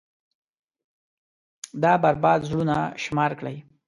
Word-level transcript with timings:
دا 1.83 1.93
بـربـاد 2.01 2.41
زړونه 2.49 2.75
شمار 3.03 3.31
كړئ. 3.39 3.57